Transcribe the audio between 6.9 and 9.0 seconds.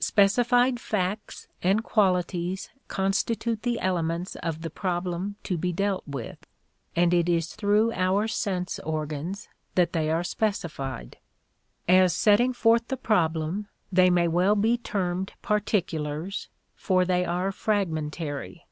and it is through our sense